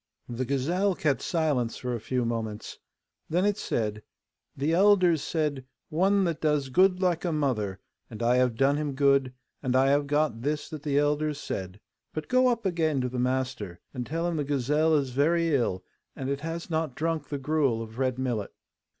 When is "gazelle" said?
0.45-0.95, 14.43-14.95